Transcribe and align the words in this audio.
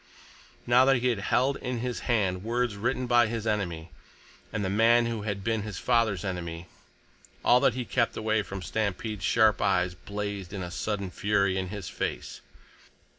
Now 0.65 0.83
that 0.85 0.95
he 0.95 1.13
held 1.15 1.57
in 1.57 1.77
his 1.77 1.99
hand 2.09 2.43
words 2.43 2.75
written 2.75 3.05
by 3.05 3.27
his 3.27 3.45
enemy, 3.45 3.91
and 4.51 4.65
the 4.65 4.69
man 4.71 5.05
who 5.05 5.21
had 5.21 5.43
been 5.43 5.61
his 5.61 5.77
father's 5.77 6.25
enemy, 6.25 6.65
all 7.45 7.59
that 7.59 7.75
he 7.75 7.81
had 7.83 7.91
kept 7.91 8.17
away 8.17 8.41
from 8.41 8.63
Stampede's 8.63 9.23
sharp 9.23 9.61
eyes 9.61 9.93
blazed 9.93 10.53
in 10.53 10.63
a 10.63 10.71
sudden 10.71 11.11
fury 11.11 11.55
in 11.55 11.67
his 11.67 11.87
face. 11.87 12.41